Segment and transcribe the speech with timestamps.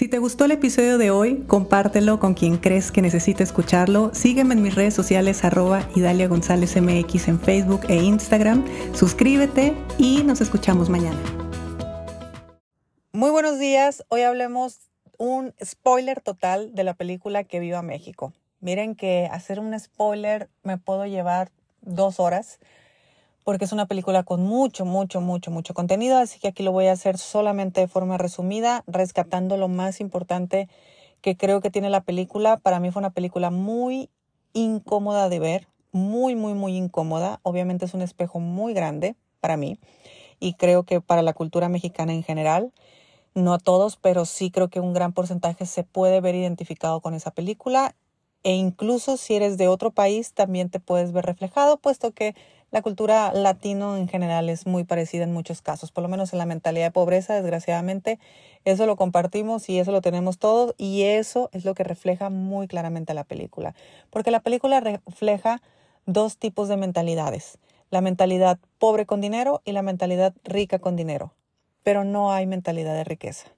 [0.00, 4.14] Si te gustó el episodio de hoy, compártelo con quien crees que necesite escucharlo.
[4.14, 8.64] Sígueme en mis redes sociales arroba Idalia González MX en Facebook e Instagram.
[8.94, 11.20] Suscríbete y nos escuchamos mañana.
[13.12, 14.02] Muy buenos días.
[14.08, 18.32] Hoy hablemos un spoiler total de la película Que Viva México.
[18.60, 21.50] Miren que hacer un spoiler me puedo llevar
[21.82, 22.58] dos horas
[23.44, 26.86] porque es una película con mucho, mucho, mucho, mucho contenido, así que aquí lo voy
[26.86, 30.68] a hacer solamente de forma resumida, rescatando lo más importante
[31.20, 32.58] que creo que tiene la película.
[32.58, 34.10] Para mí fue una película muy
[34.52, 37.40] incómoda de ver, muy, muy, muy incómoda.
[37.42, 39.78] Obviamente es un espejo muy grande para mí
[40.38, 42.72] y creo que para la cultura mexicana en general.
[43.32, 47.14] No a todos, pero sí creo que un gran porcentaje se puede ver identificado con
[47.14, 47.94] esa película
[48.42, 52.34] e incluso si eres de otro país también te puedes ver reflejado, puesto que
[52.70, 56.38] la cultura latino en general es muy parecida en muchos casos, por lo menos en
[56.38, 58.18] la mentalidad de pobreza, desgraciadamente,
[58.64, 62.68] eso lo compartimos y eso lo tenemos todos y eso es lo que refleja muy
[62.68, 63.74] claramente la película,
[64.10, 65.60] porque la película refleja
[66.06, 67.58] dos tipos de mentalidades,
[67.90, 71.34] la mentalidad pobre con dinero y la mentalidad rica con dinero,
[71.82, 73.48] pero no hay mentalidad de riqueza.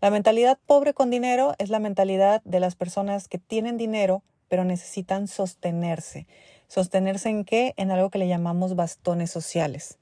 [0.00, 4.64] La mentalidad pobre con dinero es la mentalidad de las personas que tienen dinero pero
[4.64, 6.26] necesitan sostenerse,
[6.72, 7.74] ¿Sostenerse en qué?
[7.76, 9.98] En algo que le llamamos bastones sociales.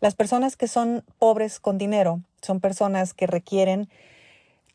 [0.00, 3.90] Las personas que son pobres con dinero son personas que requieren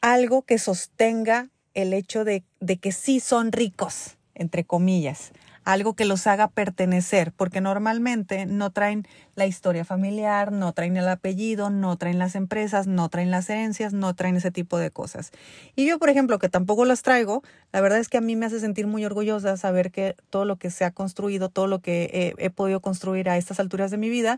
[0.03, 5.31] algo que sostenga el hecho de, de que sí son ricos, entre comillas
[5.63, 11.07] algo que los haga pertenecer, porque normalmente no traen la historia familiar, no traen el
[11.07, 15.31] apellido, no traen las empresas, no traen las herencias, no traen ese tipo de cosas.
[15.75, 18.45] Y yo, por ejemplo, que tampoco las traigo, la verdad es que a mí me
[18.45, 22.35] hace sentir muy orgullosa saber que todo lo que se ha construido, todo lo que
[22.37, 24.37] he, he podido construir a estas alturas de mi vida,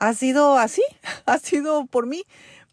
[0.00, 0.82] ha sido así,
[1.26, 2.24] ha sido por mí.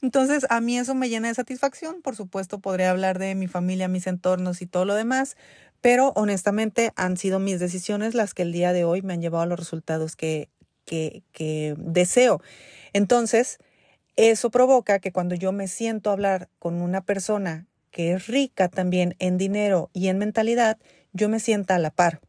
[0.01, 2.01] Entonces, a mí eso me llena de satisfacción.
[2.01, 5.35] Por supuesto, podré hablar de mi familia, mis entornos y todo lo demás,
[5.81, 9.43] pero honestamente han sido mis decisiones las que el día de hoy me han llevado
[9.43, 10.49] a los resultados que,
[10.85, 12.41] que, que deseo.
[12.93, 13.57] Entonces,
[14.15, 18.67] eso provoca que cuando yo me siento a hablar con una persona que es rica
[18.67, 20.77] también en dinero y en mentalidad,
[21.13, 22.21] yo me sienta a la par.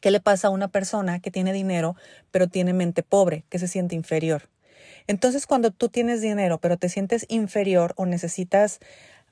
[0.00, 1.96] ¿Qué le pasa a una persona que tiene dinero
[2.30, 4.50] pero tiene mente pobre, que se siente inferior?
[5.06, 8.80] Entonces, cuando tú tienes dinero pero te sientes inferior o necesitas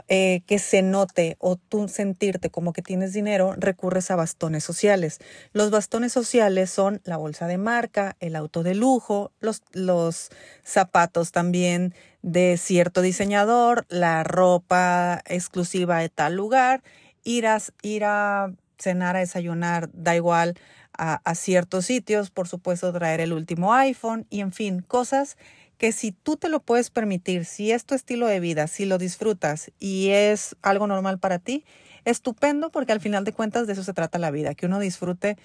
[0.08, 5.20] eh, que se note o tú sentirte como que tienes dinero, recurres a bastones sociales.
[5.52, 10.30] Los bastones sociales son la bolsa de marca, el auto de lujo, los, los
[10.64, 16.82] zapatos también de cierto diseñador, la ropa exclusiva de tal lugar,
[17.22, 20.54] ir a, ir a cenar, a desayunar, da igual,
[20.98, 25.38] a, a ciertos sitios, por supuesto traer el último iPhone y en fin, cosas
[25.82, 28.98] que si tú te lo puedes permitir, si es tu estilo de vida, si lo
[28.98, 31.64] disfrutas y es algo normal para ti,
[32.04, 35.36] estupendo porque al final de cuentas de eso se trata la vida, que uno disfrute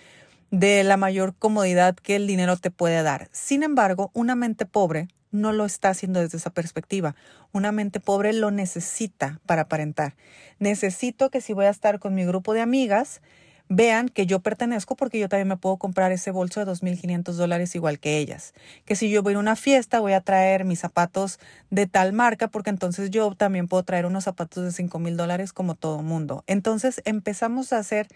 [0.51, 3.29] de la mayor comodidad que el dinero te puede dar.
[3.31, 7.15] Sin embargo, una mente pobre no lo está haciendo desde esa perspectiva.
[7.51, 10.15] Una mente pobre lo necesita para aparentar.
[10.59, 13.21] Necesito que si voy a estar con mi grupo de amigas,
[13.69, 17.75] vean que yo pertenezco porque yo también me puedo comprar ese bolso de 2.500 dólares
[17.75, 18.53] igual que ellas.
[18.85, 21.39] Que si yo voy a una fiesta voy a traer mis zapatos
[21.69, 25.75] de tal marca porque entonces yo también puedo traer unos zapatos de 5.000 dólares como
[25.75, 26.43] todo mundo.
[26.47, 28.07] Entonces empezamos a hacer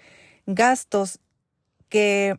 [0.46, 1.20] gastos
[1.90, 2.38] que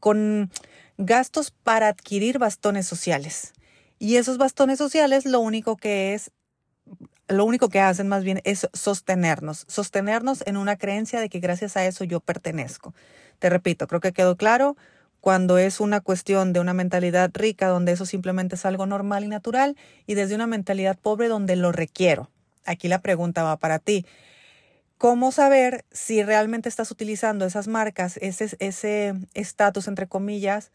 [0.00, 0.50] con
[0.96, 3.52] gastos para adquirir bastones sociales.
[3.98, 6.30] Y esos bastones sociales lo único que es
[7.28, 11.76] lo único que hacen más bien es sostenernos, sostenernos en una creencia de que gracias
[11.76, 12.94] a eso yo pertenezco.
[13.38, 14.76] Te repito, creo que quedó claro
[15.20, 19.28] cuando es una cuestión de una mentalidad rica donde eso simplemente es algo normal y
[19.28, 19.76] natural
[20.06, 22.30] y desde una mentalidad pobre donde lo requiero.
[22.66, 24.04] Aquí la pregunta va para ti.
[24.98, 30.72] ¿Cómo saber si realmente estás utilizando esas marcas, ese estatus, entre comillas,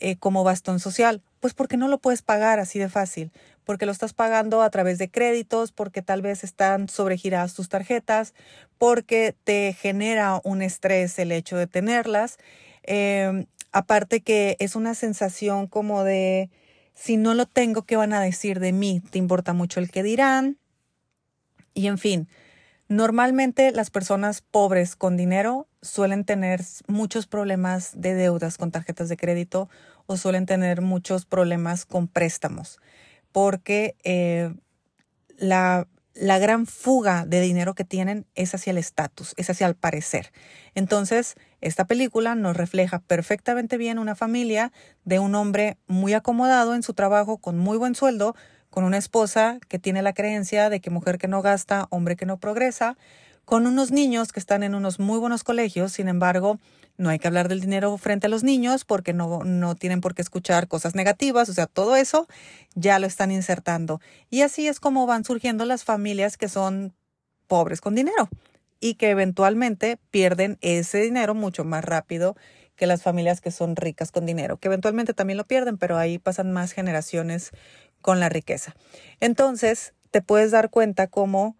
[0.00, 1.22] eh, como bastón social?
[1.40, 3.32] Pues porque no lo puedes pagar así de fácil,
[3.64, 8.34] porque lo estás pagando a través de créditos, porque tal vez están sobregiradas tus tarjetas,
[8.78, 12.38] porque te genera un estrés el hecho de tenerlas.
[12.82, 16.50] Em, aparte que es una sensación como de,
[16.94, 19.02] si no lo tengo, ¿qué van a decir de mí?
[19.10, 20.58] ¿Te importa mucho el que dirán?
[21.74, 22.28] Y en fin,
[22.88, 29.16] Normalmente las personas pobres con dinero suelen tener muchos problemas de deudas con tarjetas de
[29.16, 29.68] crédito
[30.06, 32.78] o suelen tener muchos problemas con préstamos
[33.36, 34.50] porque eh,
[35.36, 39.74] la, la gran fuga de dinero que tienen es hacia el estatus, es hacia el
[39.74, 40.32] parecer.
[40.74, 44.72] Entonces, esta película nos refleja perfectamente bien una familia
[45.04, 48.34] de un hombre muy acomodado en su trabajo, con muy buen sueldo,
[48.70, 52.24] con una esposa que tiene la creencia de que mujer que no gasta, hombre que
[52.24, 52.96] no progresa,
[53.46, 56.58] con unos niños que están en unos muy buenos colegios, sin embargo,
[56.98, 60.14] no hay que hablar del dinero frente a los niños porque no, no tienen por
[60.14, 62.26] qué escuchar cosas negativas, o sea, todo eso
[62.74, 64.00] ya lo están insertando.
[64.30, 66.92] Y así es como van surgiendo las familias que son
[67.46, 68.28] pobres con dinero
[68.80, 72.36] y que eventualmente pierden ese dinero mucho más rápido
[72.74, 76.18] que las familias que son ricas con dinero, que eventualmente también lo pierden, pero ahí
[76.18, 77.52] pasan más generaciones
[78.02, 78.74] con la riqueza.
[79.20, 81.56] Entonces, te puedes dar cuenta cómo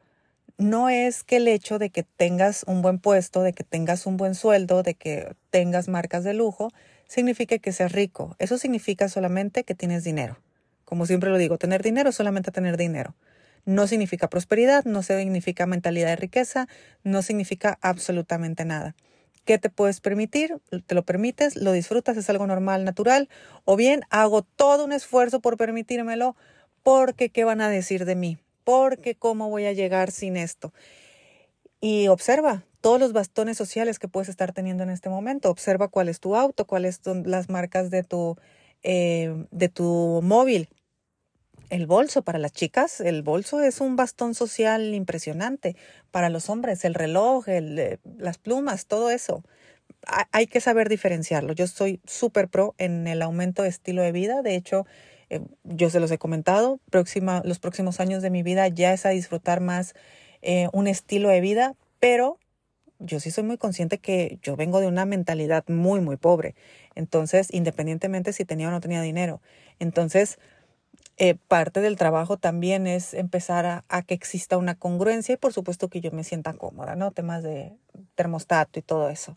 [0.58, 4.17] no es que el hecho de que tengas un buen puesto, de que tengas un
[4.17, 6.73] buen sueldo, de que tengas marcas de lujo,
[7.06, 8.37] signifique que seas rico.
[8.38, 10.38] Eso significa solamente que tienes dinero.
[10.85, 13.14] Como siempre lo digo, tener dinero es solamente tener dinero.
[13.64, 16.69] No significa prosperidad, no significa mentalidad de riqueza,
[17.02, 18.94] no significa absolutamente nada.
[19.44, 20.56] ¿Qué te puedes permitir?
[20.87, 23.29] Te lo permites, lo disfrutas, es algo normal, natural,
[23.64, 26.37] o bien hago todo un esfuerzo por permitírmelo
[26.82, 28.38] porque ¿qué van a decir de mí?
[28.66, 30.72] Porque ¿cómo voy a llegar sin esto?
[31.80, 35.50] Y observa todos los bastones sociales que puedes estar teniendo en este momento.
[35.50, 38.36] Observa cuál es tu auto, cuáles son las marcas de tu,
[38.82, 40.68] eh, de tu móvil
[41.70, 45.76] el bolso para las chicas, el bolso es un bastón social impresionante.
[46.10, 49.42] Para los hombres, el reloj, el, eh, las plumas, todo eso.
[50.32, 51.52] Hay que saber diferenciarlo.
[51.52, 54.42] Yo soy súper pro en el aumento de estilo de vida.
[54.42, 54.86] De hecho,
[55.31, 59.06] eh, yo se los he comentado, próxima, los próximos años de mi vida ya es
[59.06, 59.94] a disfrutar más
[60.43, 62.38] eh, un estilo de vida, pero
[62.99, 66.55] yo sí soy muy consciente que yo vengo de una mentalidad muy, muy pobre.
[66.94, 69.40] Entonces, independientemente si tenía o no tenía dinero.
[69.78, 70.38] Entonces,
[71.19, 75.88] eh, parte del trabajo también es empezar a, que exista una congruencia y por supuesto
[75.88, 77.11] que yo me sienta cómoda, ¿no?
[77.11, 77.76] Temas de
[78.14, 79.34] termostato y todo eso.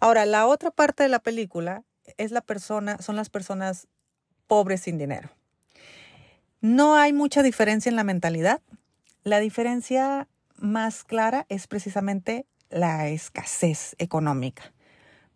[0.00, 1.82] Ahora, la otra parte de la película
[2.18, 3.88] es la persona, son las personas
[4.46, 5.30] pobres sin dinero.
[6.60, 8.60] No hay mucha diferencia en la mentalidad.
[9.22, 14.72] La diferencia más clara es precisamente la escasez económica,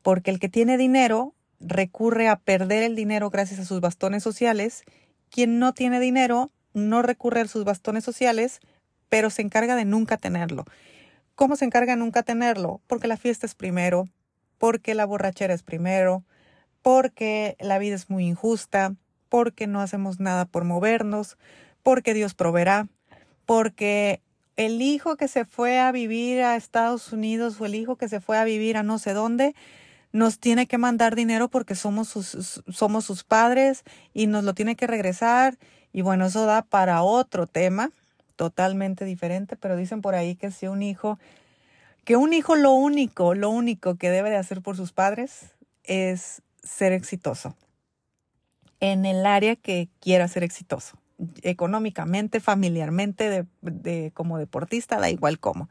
[0.02, 4.84] porque el que tiene dinero recurre a perder el dinero gracias a sus bastones sociales
[5.30, 8.60] quien no tiene dinero no recurre a sus bastones sociales,
[9.08, 10.64] pero se encarga de nunca tenerlo.
[11.34, 12.80] ¿Cómo se encarga de nunca tenerlo?
[12.86, 14.08] Porque la fiesta es primero,
[14.58, 16.24] porque la borrachera es primero,
[16.88, 18.94] porque la vida es muy injusta,
[19.28, 21.36] porque no hacemos nada por movernos,
[21.82, 22.88] porque Dios proveerá,
[23.44, 24.22] porque
[24.56, 28.22] el hijo que se fue a vivir a Estados Unidos o el hijo que se
[28.22, 29.54] fue a vivir a no sé dónde,
[30.12, 33.82] nos tiene que mandar dinero porque somos sus, somos sus padres
[34.14, 35.58] y nos lo tiene que regresar.
[35.92, 37.90] Y bueno, eso da para otro tema
[38.34, 41.18] totalmente diferente, pero dicen por ahí que si un hijo,
[42.06, 45.50] que un hijo lo único, lo único que debe de hacer por sus padres
[45.84, 47.56] es ser exitoso
[48.80, 50.98] en el área que quiera ser exitoso,
[51.42, 55.68] económicamente, familiarmente, de, de como deportista, da igual cómo.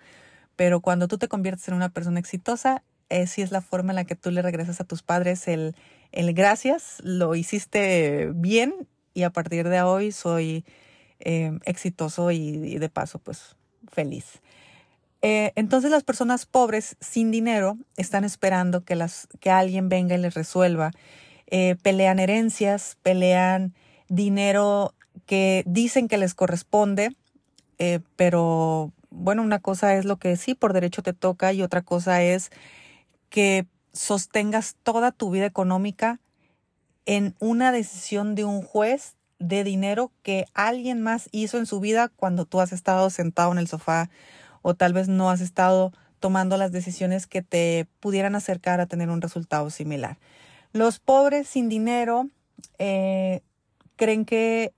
[0.56, 3.96] Pero cuando tú te conviertes en una persona exitosa, es, si es la forma en
[3.96, 5.76] la que tú le regresas a tus padres el,
[6.12, 10.66] el gracias, lo hiciste bien y a partir de hoy soy
[11.20, 13.56] eh, exitoso y, de paso pues
[13.92, 14.42] feliz.
[15.22, 20.20] Eh, entonces las personas pobres sin dinero están esperando que, las, que alguien venga y
[20.20, 20.92] les resuelva.
[21.48, 23.74] Eh, pelean herencias, pelean
[24.10, 24.94] dinero
[25.26, 27.16] que dicen que les corresponde,
[28.16, 32.22] pero bueno, una cosa es lo que sí por derecho te toca y otra cosa
[32.22, 32.52] es
[33.30, 36.20] que sostengas toda tu vida económica
[37.06, 42.10] en una decisión de un juez de dinero que alguien más hizo en su vida
[42.10, 44.10] cuando tú has estado sentado en el sofá
[44.62, 49.10] o tal vez no has estado tomando las decisiones que te pudieran acercar a tener
[49.10, 50.18] un resultado similar.
[50.74, 52.28] Los pobres sin dinero
[52.80, 53.42] eh,
[53.96, 54.74] creen que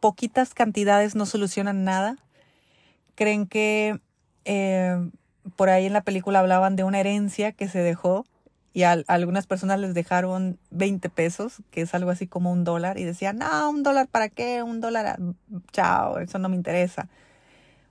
[0.00, 2.16] poquitas cantidades no solucionan nada,
[3.14, 4.00] creen que
[4.44, 5.10] eh,
[5.56, 8.24] por ahí en la película hablaban de una herencia que se dejó
[8.72, 12.98] y a, algunas personas les dejaron 20 pesos, que es algo así como un dólar,
[12.98, 15.18] y decían, no, un dólar para qué, un dólar,
[15.72, 17.08] chao, eso no me interesa.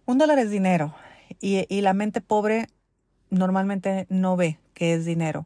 [0.06, 0.96] Un dólar es dinero
[1.42, 2.68] y, la mente pobre
[3.30, 5.46] normalmente no ve que es dinero.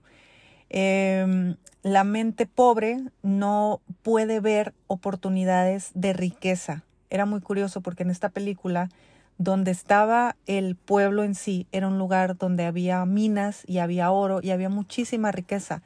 [0.69, 6.83] Em, la mente pobre no puede ver oportunidades de riqueza.
[7.09, 8.89] Era muy curioso porque en esta película
[9.37, 14.39] donde estaba el pueblo en sí, era un lugar donde había minas y había oro
[14.41, 15.81] y había muchísima riqueza.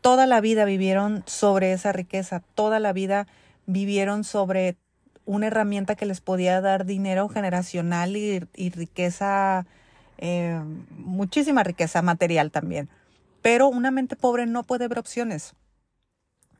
[0.00, 3.26] Toda la vida vivieron sobre esa riqueza, toda la vida
[3.66, 4.76] vivieron sobre
[5.28, 9.66] una herramienta que les podía dar dinero generacional y, riqueza,
[10.16, 10.58] eh,
[10.88, 12.88] muchísima riqueza material también.
[13.42, 15.52] Pero una mente pobre no puede ver opciones.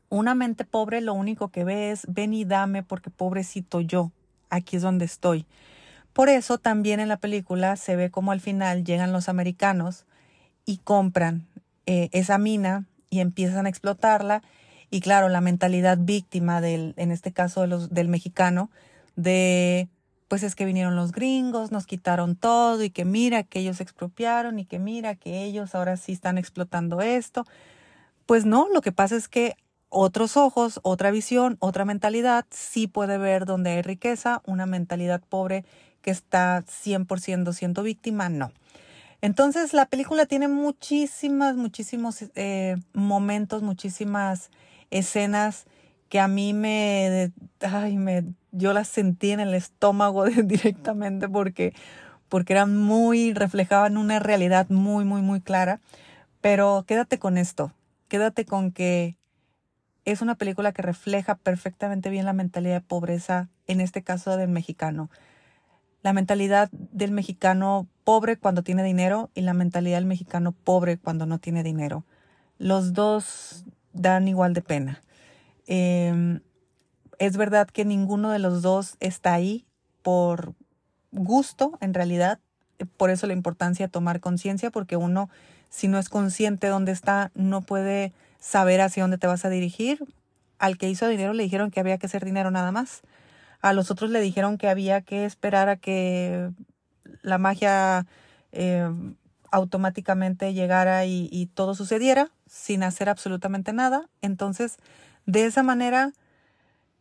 [0.09, 4.11] Una mente pobre lo único que ve es ven y dame porque pobrecito yo
[4.51, 5.47] aquí es donde estoy.
[6.13, 10.05] Por eso también en la película se ve como al final llegan los americanos
[10.65, 11.47] y compran
[11.87, 14.43] eh, esa mina y empiezan a explotarla.
[14.89, 18.69] Y claro, la mentalidad víctima del, en este caso de los, del mexicano,
[19.15, 19.89] de
[20.29, 24.59] pues es que vinieron los gringos, nos quitaron todo y que mira que ellos expropiaron
[24.59, 27.45] y que mira que ellos ahora sí están explotando esto.
[28.27, 29.57] Pues no, lo que pasa es que
[29.89, 35.65] otros ojos, otra visión, otra mentalidad sí puede ver donde hay riqueza, una mentalidad pobre
[36.03, 38.51] que está 100% siendo víctima, no.
[39.21, 44.51] Entonces la película tiene muchísimas, muchísimos eh, momentos, muchísimas
[44.91, 45.65] escenas
[46.09, 47.31] que a mí me,
[47.61, 51.73] ay, me, yo las sentí en el estómago directamente porque,
[52.29, 55.79] porque eran muy, reflejaban una realidad muy, muy, muy clara.
[56.41, 57.73] Pero quédate con esto,
[58.07, 59.17] quédate con que
[60.05, 64.49] es una película que refleja perfectamente bien la mentalidad de pobreza, en este caso del
[64.49, 65.09] mexicano
[66.01, 71.25] la mentalidad del mexicano pobre cuando tiene dinero y la mentalidad del mexicano pobre cuando
[71.25, 72.05] no tiene dinero.
[72.57, 75.01] Los dos dan igual de pena.
[75.67, 76.41] Em,
[77.19, 79.65] es verdad que ninguno de los dos está ahí
[80.01, 80.53] por
[81.11, 82.39] gusto, en realidad.
[82.97, 85.29] Por eso la importancia de tomar conciencia, porque uno,
[85.69, 89.49] si no es consciente de dónde está, no puede saber hacia dónde te vas a
[89.49, 90.05] dirigir.
[90.57, 93.01] Al que hizo dinero le dijeron que había que hacer dinero nada más.
[93.61, 96.49] A los otros le dijeron que había que esperar a que
[97.21, 98.05] la magia
[98.51, 98.89] eh,
[99.51, 104.09] automáticamente llegara y, y, todo sucediera sin hacer absolutamente nada.
[104.21, 104.77] Entonces,
[105.25, 106.13] de esa manera,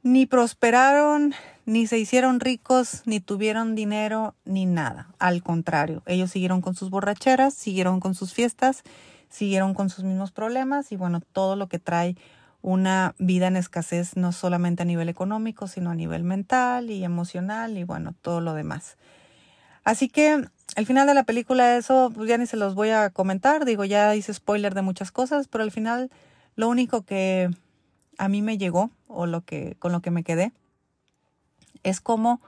[0.03, 1.35] ni prosperaron,
[1.67, 5.09] ni se hicieron ricos, ni tuvieron dinero, ni nada.
[5.19, 8.83] Al contrario, ellos siguieron con sus borracheras, siguieron con sus fiestas,
[9.29, 12.17] siguieron con sus mismos problemas y bueno, todo lo que trae
[12.63, 17.77] una vida en escasez no solamente a nivel económico, sino a nivel mental y emocional
[17.77, 18.97] y bueno, todo lo demás.
[19.89, 20.45] Así que
[20.77, 23.87] al final de la película eso pues ya ni se los voy a comentar, digo,
[23.87, 26.11] ya hice spoiler de muchas cosas, pero al final
[26.57, 27.49] lo único que
[28.19, 30.53] a mí me llegó o lo que con lo que me quedé
[31.85, 32.43] es como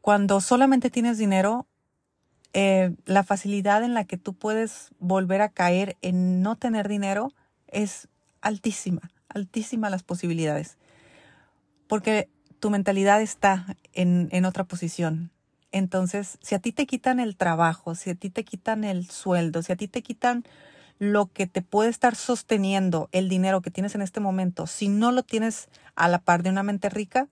[0.00, 1.66] cuando solamente tienes dinero
[2.52, 7.32] eh, la facilidad en la que tú puedes volver a caer en no tener dinero
[7.66, 8.06] es
[8.42, 10.78] altísima altísimas las posibilidades,
[11.88, 12.28] porque
[12.60, 15.32] tu mentalidad está en, en otra posición.
[15.74, 19.60] Entonces, si a ti te quitan el trabajo, si a ti te quitan el sueldo,
[19.60, 20.44] si a ti te quitan
[21.00, 25.10] lo que te puede estar sosteniendo, el dinero que tienes en este momento, si no
[25.10, 27.26] lo tienes a la par de una mente rica,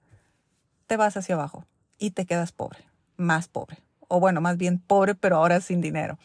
[0.89, 1.65] te vas hacia abajo
[1.99, 2.81] y te quedas pobre,
[3.17, 3.79] más pobre.
[4.09, 6.19] O bueno, más bien pobre, pero ahora sin dinero.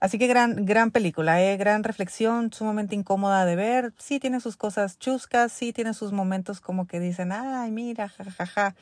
[0.00, 1.58] Así que gran, gran película, ¿eh?
[1.58, 3.92] gran reflexión, sumamente incómoda de ver.
[3.98, 8.46] Sí tiene sus cosas chuscas, sí tiene sus momentos como que dicen, ay, mira, jajaja.
[8.46, 8.74] Ja, ja.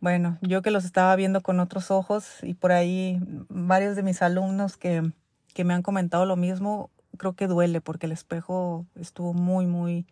[0.00, 4.22] Bueno, yo que los estaba viendo con otros ojos y por ahí varios de mis
[4.22, 5.10] alumnos que,
[5.54, 10.06] que me han comentado lo mismo, creo que duele porque el espejo estuvo muy, muy,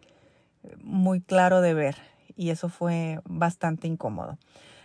[0.82, 1.96] muy claro de ver
[2.36, 4.38] y eso fue bastante incómodo.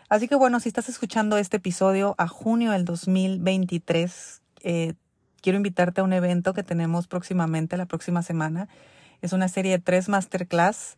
[0.10, 4.94] Así que bueno, si estás escuchando este episodio a junio del 2023, eh,
[5.42, 8.68] quiero invitarte a un evento que tenemos próximamente, la próxima semana.
[9.22, 10.98] Es una serie de tres masterclass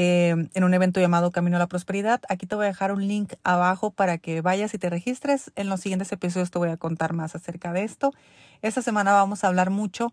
[0.00, 2.20] eh, en un evento llamado Camino a la Prosperidad.
[2.28, 5.50] Aquí te voy a dejar un link abajo para que vayas y te registres.
[5.56, 8.14] En los siguientes episodios te voy a contar más acerca de esto.
[8.62, 10.12] Esta semana vamos a hablar mucho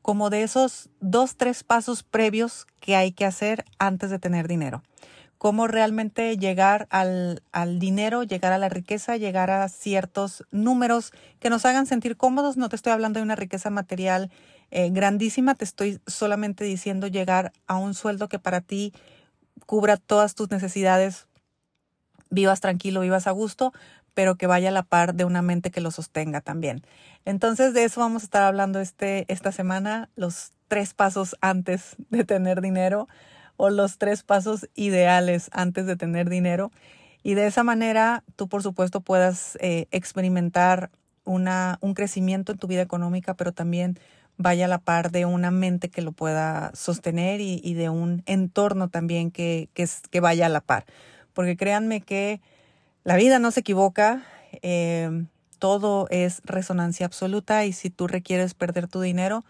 [0.00, 4.82] como de esos dos, tres pasos previos que hay que hacer antes de tener dinero
[5.36, 11.50] cómo realmente llegar al, al, dinero, llegar a la riqueza, llegar a ciertos números que
[11.50, 12.56] nos hagan sentir cómodos.
[12.56, 14.30] No te estoy hablando de una riqueza material
[14.70, 18.92] eh, grandísima, te estoy solamente diciendo llegar a un sueldo que para ti
[19.66, 21.26] cubra todas tus necesidades,
[22.30, 23.72] vivas tranquilo, vivas a gusto,
[24.14, 26.82] pero que vaya a la par de una mente que lo sostenga también.
[27.24, 32.24] Entonces de eso vamos a estar hablando este, esta semana, los tres pasos antes de
[32.24, 33.08] tener dinero
[33.56, 36.70] o los tres pasos ideales antes de tener dinero.
[37.22, 40.90] Y de esa manera tú, por supuesto, puedas eh, experimentar
[41.24, 43.98] una, un crecimiento en tu vida económica, pero también
[44.38, 48.88] vaya a la par de una mente que lo pueda sostener y, de un entorno
[48.88, 50.84] también que, que, que, vaya a la par.
[51.32, 52.40] Porque créanme que
[53.04, 54.24] la vida no se equivoca,
[54.62, 55.24] eh,
[55.58, 59.44] todo es resonancia absoluta y si tú requieres perder tu dinero,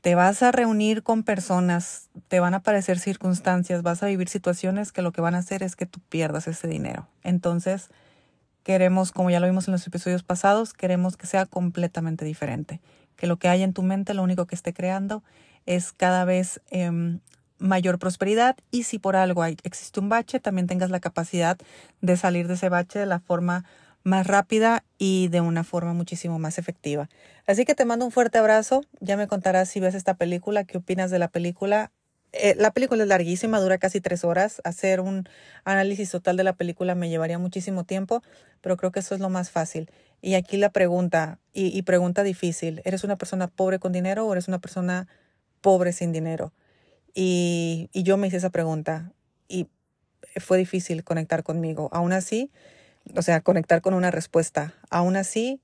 [0.00, 4.92] te vas a reunir con personas, te van a aparecer circunstancias, vas a vivir situaciones
[4.92, 7.08] que lo que van a hacer es que tú pierdas ese dinero.
[7.24, 7.88] Entonces,
[8.62, 12.80] queremos, como ya lo vimos en los episodios pasados, queremos que sea completamente diferente.
[13.18, 15.22] Que lo que hay en tu mente, lo único que esté creando
[15.66, 17.18] es cada vez eh,
[17.58, 21.58] mayor prosperidad y si por algo hay, existe un bache, también tengas la capacidad
[22.00, 23.64] de salir de ese bache de la forma
[24.04, 27.08] más rápida y de una forma muchísimo más efectiva.
[27.46, 28.82] Así que te mando un fuerte abrazo.
[29.00, 31.90] Ya me contarás si ves esta película, qué opinas de la película.
[32.32, 34.60] Eh, la película es larguísima, dura casi tres horas.
[34.64, 35.28] Hacer un
[35.64, 38.22] análisis total de la película me llevaría muchísimo tiempo,
[38.60, 39.90] pero creo que eso es lo más fácil.
[40.20, 44.48] Y aquí la pregunta, y, pregunta difícil, ¿eres una persona pobre con dinero o eres
[44.48, 45.06] una persona
[45.60, 46.52] pobre sin dinero?
[47.14, 49.12] Y, yo me hice esa pregunta
[49.48, 49.68] y
[50.36, 51.88] fue difícil conectar conmigo.
[51.92, 52.50] Aún así,
[53.14, 54.74] o sea, conectar con una respuesta.
[54.90, 55.60] Aún así,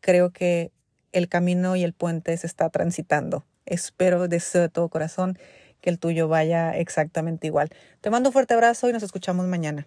[0.00, 0.72] creo que
[1.12, 3.44] el camino y el puente se está transitando.
[3.66, 4.40] Espero, de
[4.72, 5.38] todo corazón
[5.80, 7.70] que el tuyo vaya exactamente igual.
[8.00, 9.86] Te mando un fuerte abrazo y nos escuchamos mañana.